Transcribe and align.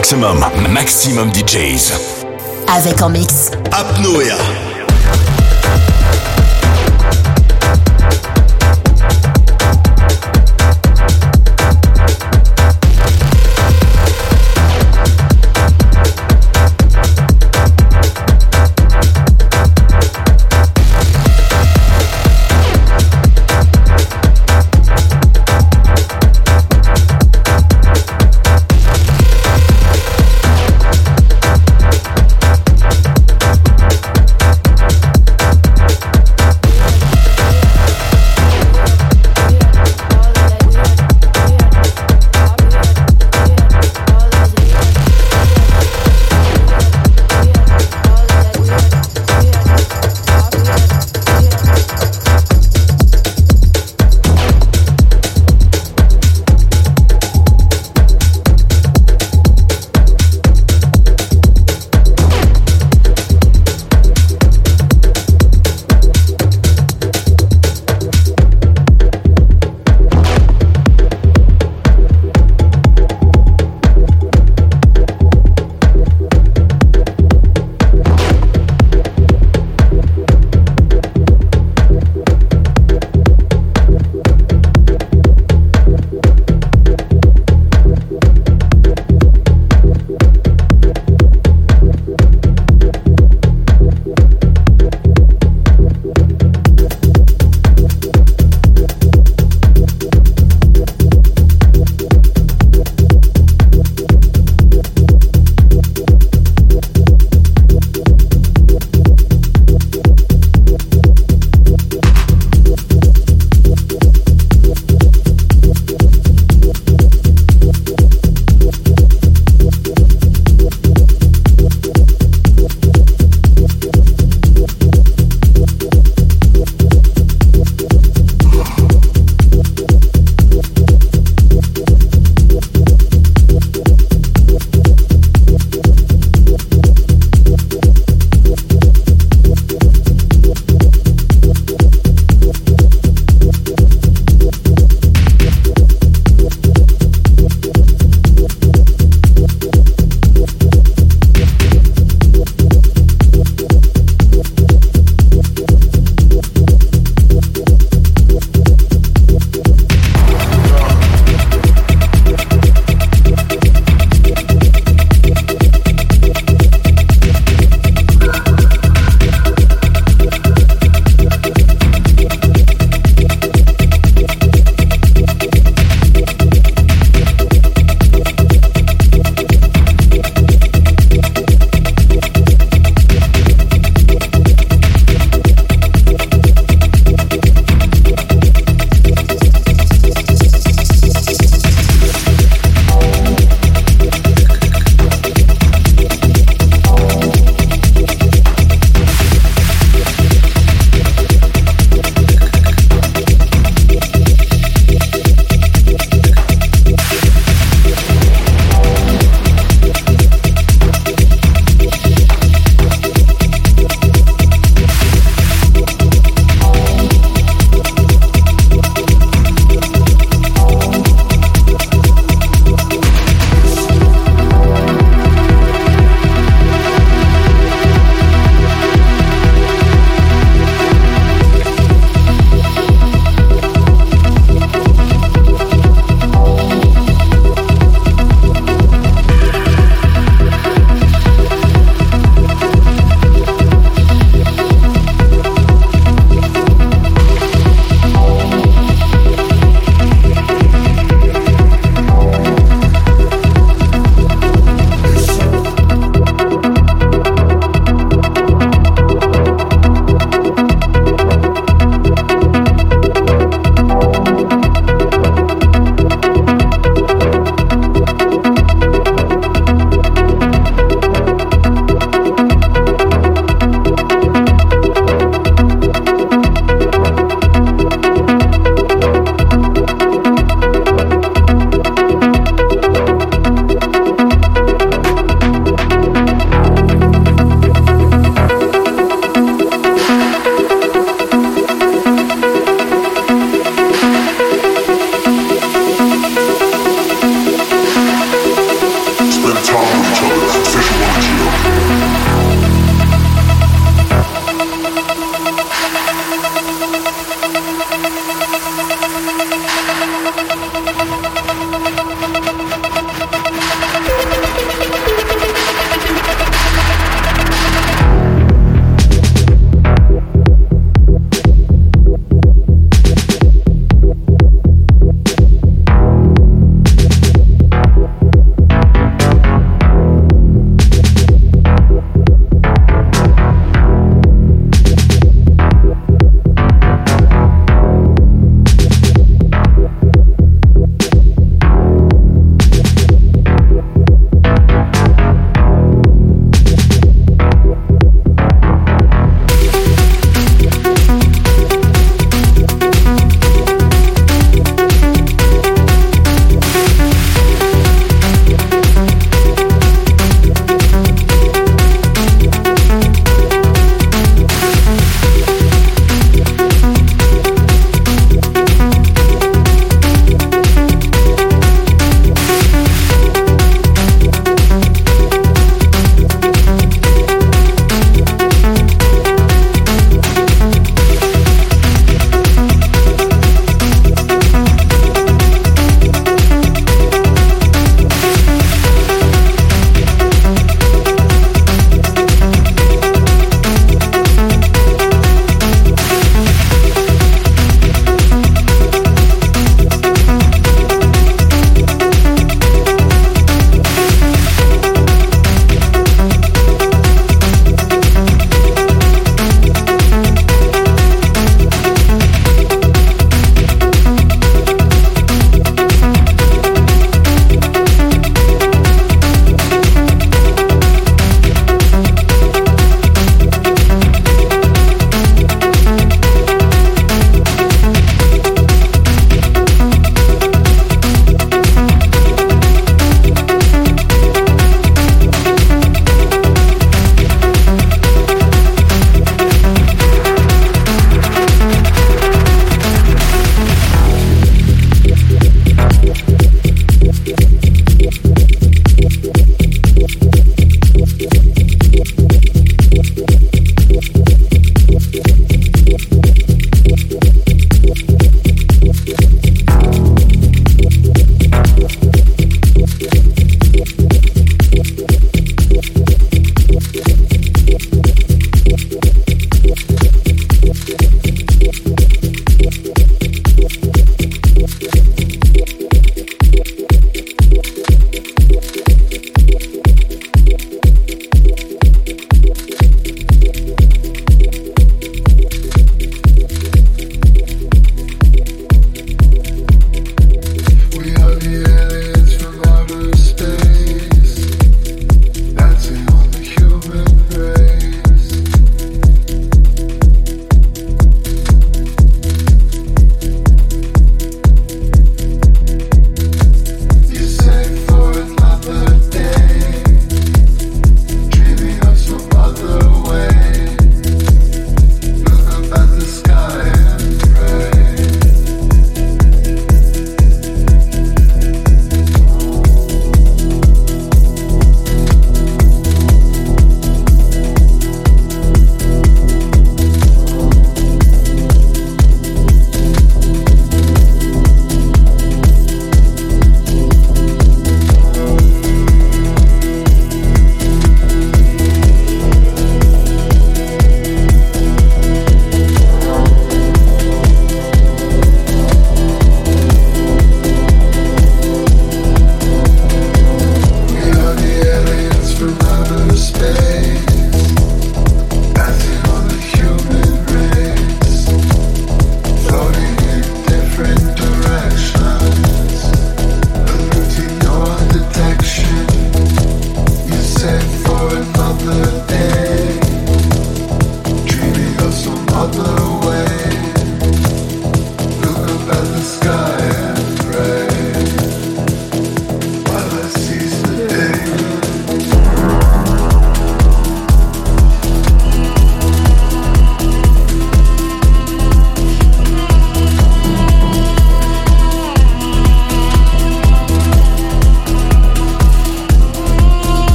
Maximum, 0.00 0.42
Maximum 0.72 1.30
DJs. 1.30 1.92
Avec 2.74 3.02
en 3.02 3.10
mix. 3.10 3.50
Apnoea. 3.70 4.69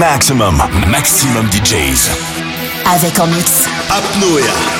Maximum, 0.00 0.56
maximum 0.88 1.46
DJs. 1.50 2.08
Avec 2.86 3.18
en 3.20 3.26
mix. 3.26 3.66
Apnoea. 3.90 4.79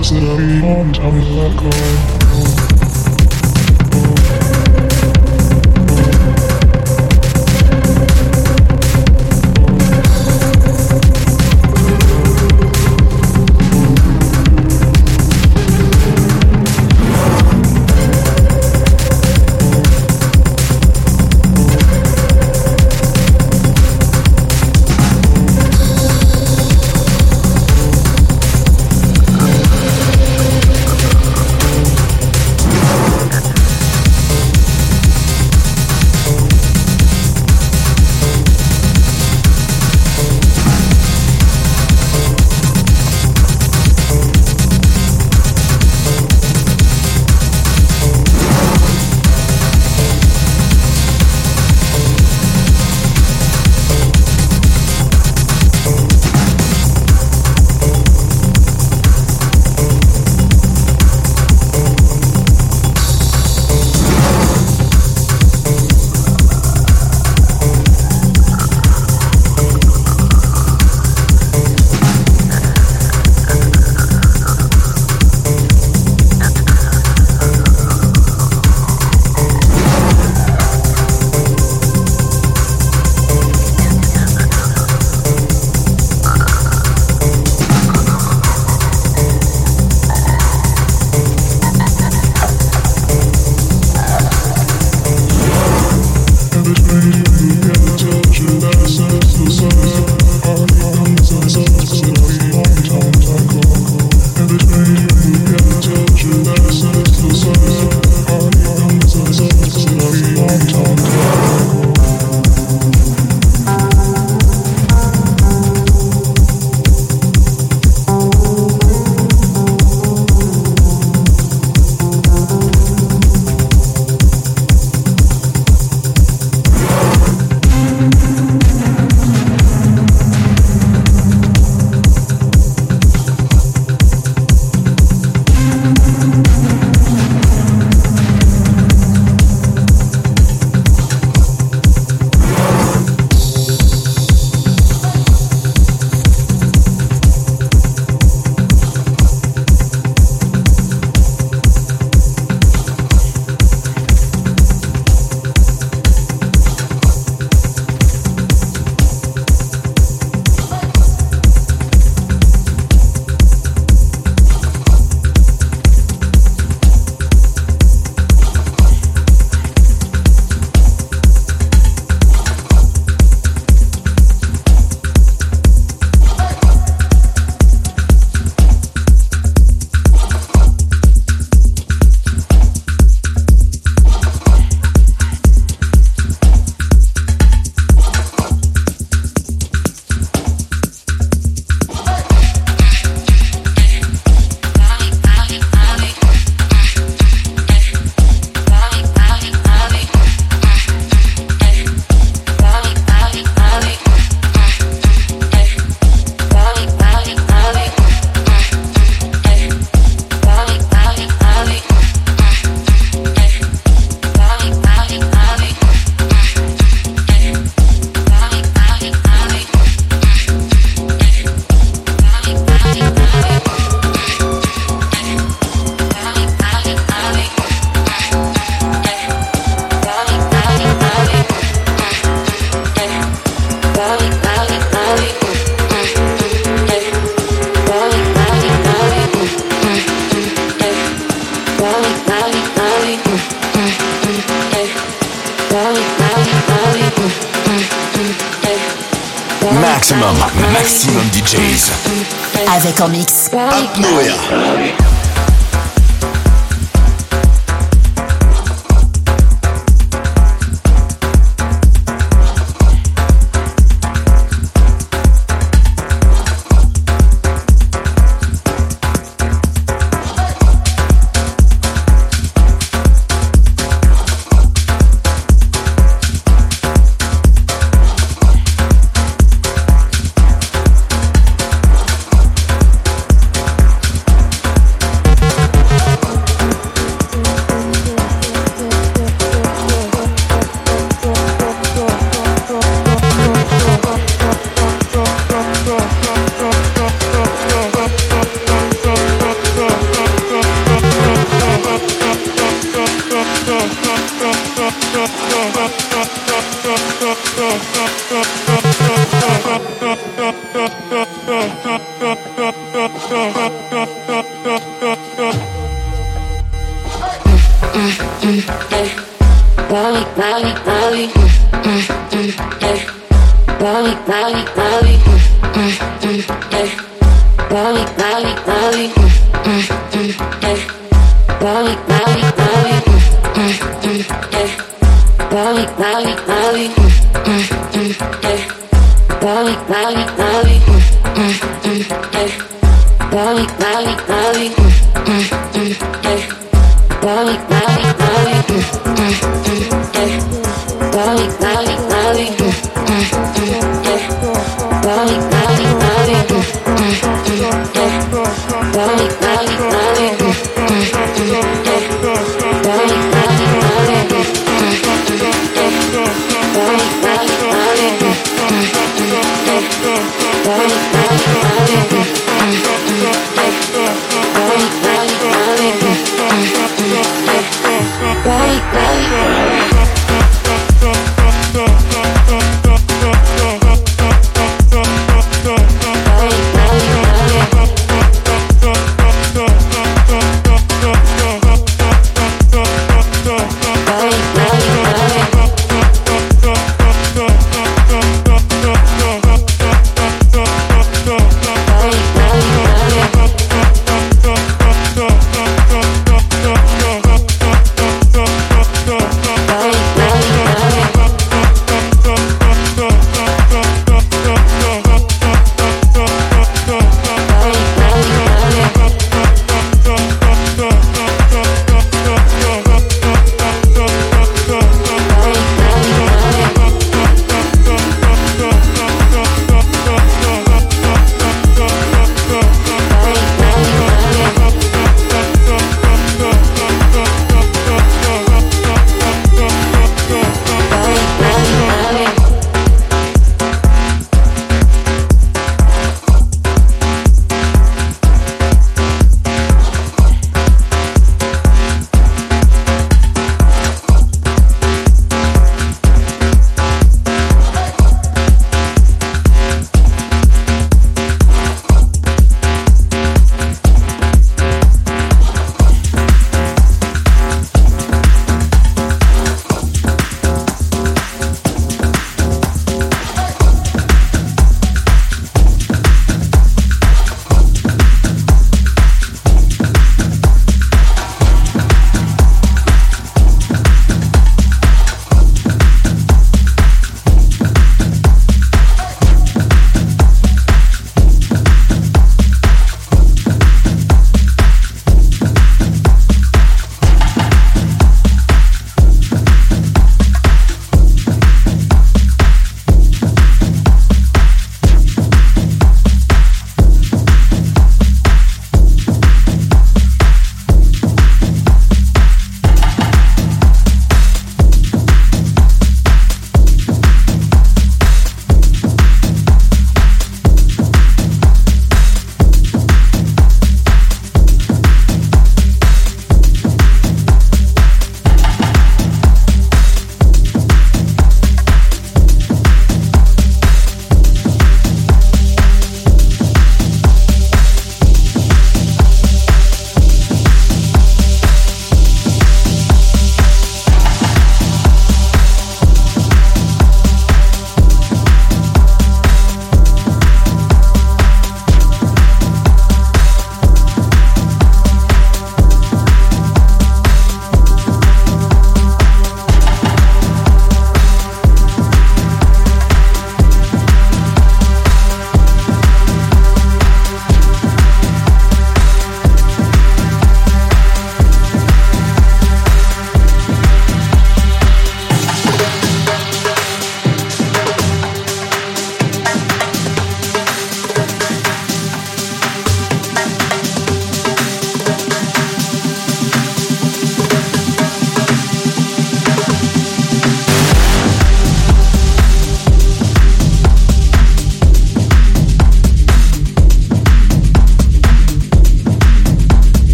is 0.00 0.10
that 0.12 0.22
I 0.22 0.62
want, 0.62 0.98
I 0.98 1.08
will 1.08 1.22
let 1.36 1.56
go. 1.58 1.99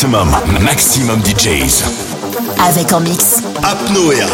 Maximum, 0.00 0.30
maximum 0.62 1.20
DJs. 1.22 1.84
Avec 2.66 2.90
en 2.90 3.00
mix. 3.00 3.42
Apnoea. 3.62 4.24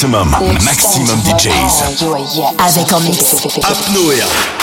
Maximum, 0.00 0.30
maximum 0.64 1.20
DJs. 1.24 2.06
Avec 2.58 2.90
en 2.90 3.00
mix. 3.00 3.34
Apnoea. 3.62 4.59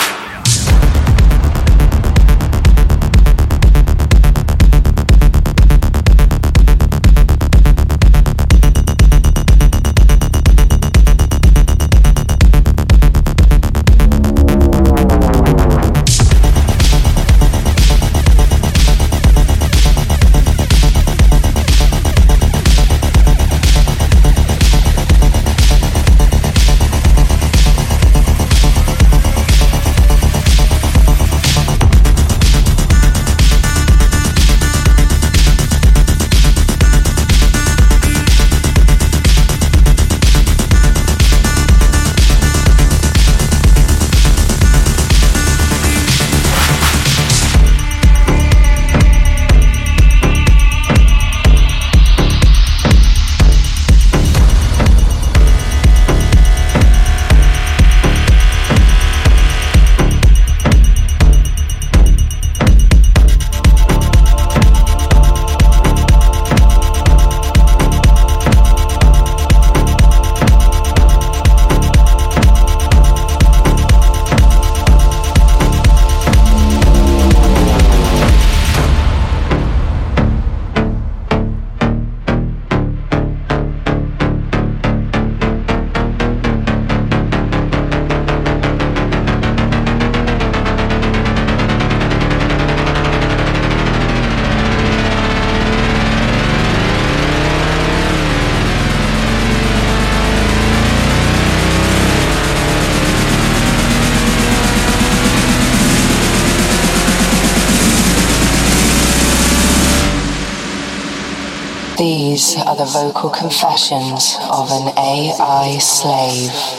Vocal 113.08 113.30
confessions 113.30 114.36
of 114.50 114.68
an 114.70 114.92
AI 114.98 115.78
slave. 115.78 116.77